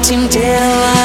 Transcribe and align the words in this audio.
этим 0.00 0.28
делом 0.28 0.97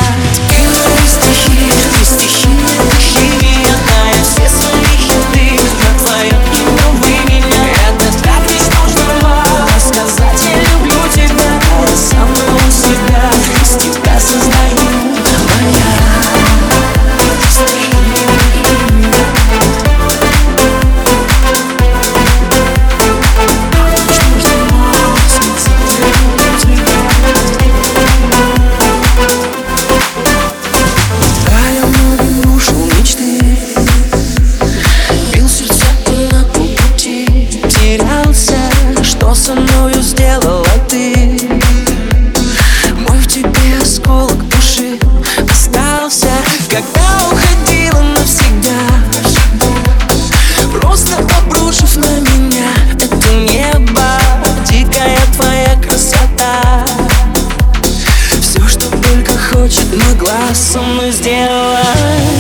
со 60.54 60.80
мной 60.80 61.12
сделать. 61.12 61.88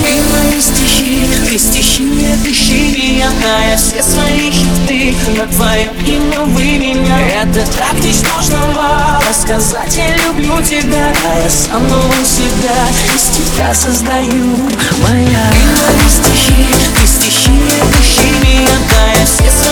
И 0.07 0.21
мои 0.31 0.61
стихи, 0.61 1.27
ты 1.49 1.57
стихи 1.57 2.03
не 2.03 2.35
дыши 2.43 2.73
меня 2.73 3.29
Зная 3.39 3.77
все 3.77 4.03
свои 4.03 4.51
хиты. 4.51 5.15
На 5.37 5.47
твоем 5.47 5.93
имя 6.05 6.41
вы 6.41 6.63
меня 6.77 7.19
Это 7.41 7.65
так 7.71 7.93
ничтожного 8.03 9.19
Рассказать 9.27 9.95
я 9.97 10.15
люблю 10.17 10.61
тебя 10.61 11.13
А 11.25 11.43
я 11.43 11.49
самого 11.49 12.13
себя. 12.23 12.75
Из 13.15 13.23
тебя 13.35 13.73
создаю 13.73 14.57
Моя. 15.01 15.23
И 15.23 15.65
мои 15.65 16.09
стихи, 16.09 16.65
ты 16.95 17.07
стихи 17.07 17.51
не 17.51 17.81
дыши 17.91 18.27
меня 18.43 18.69
Зная 18.89 19.25
все 19.25 19.62